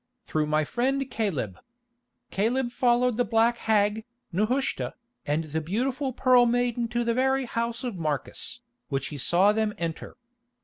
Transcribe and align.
"Through 0.25 0.47
my 0.47 0.63
friend 0.63 1.07
Caleb. 1.11 1.59
Caleb 2.31 2.71
followed 2.71 3.17
the 3.17 3.23
black 3.23 3.57
hag, 3.59 4.03
Nehushta, 4.31 4.95
and 5.27 5.43
the 5.43 5.61
beautiful 5.61 6.11
Pearl 6.11 6.47
Maiden 6.47 6.87
to 6.87 7.03
the 7.03 7.13
very 7.13 7.45
house 7.45 7.83
of 7.83 7.99
Marcus, 7.99 8.61
which 8.89 9.09
he 9.09 9.17
saw 9.19 9.51
them 9.53 9.75
enter. 9.77 10.17